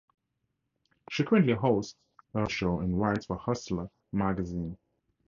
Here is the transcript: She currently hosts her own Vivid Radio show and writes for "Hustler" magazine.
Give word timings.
She 1.11 1.23
currently 1.23 1.53
hosts 1.53 1.95
her 2.33 2.39
own 2.39 2.47
Vivid 2.47 2.47
Radio 2.47 2.47
show 2.47 2.79
and 2.79 2.99
writes 2.99 3.25
for 3.27 3.37
"Hustler" 3.37 3.91
magazine. 4.11 4.79